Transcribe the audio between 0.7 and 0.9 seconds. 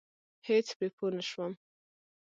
پرې